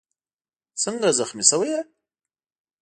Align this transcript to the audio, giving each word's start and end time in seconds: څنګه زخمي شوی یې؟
څنګه 0.83 1.07
زخمي 1.17 1.43
شوی 1.49 1.69
یې؟ 1.73 1.81